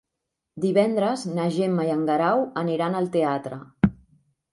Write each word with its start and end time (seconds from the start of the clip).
Divendres 0.63 1.25
na 1.35 1.45
Gemma 1.57 1.85
i 1.89 1.91
en 1.97 2.01
Guerau 2.07 2.41
aniran 2.63 2.97
al 3.01 3.11
teatre. 3.17 3.61